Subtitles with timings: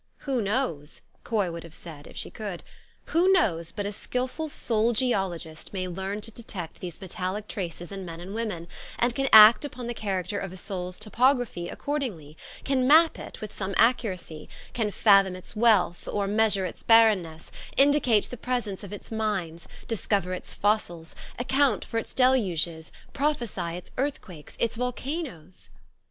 [0.27, 2.63] "Who knows," Coy would have said if she could,
[3.13, 8.03] "who knows but a skilful soul geologist may learn to detect these metallic traces in
[8.03, 8.67] men and women,
[8.97, 13.19] and can act upon the character of a soul's topograph} 7 accord ingly, can map
[13.19, 18.83] it with some accuracy, can fathom its wealth, or measure its barrenness, indicate the presence
[18.83, 25.21] of its mines, discover its fossils, account for its deluges, prophesy its earthquakes, its volca
[25.21, 25.69] noes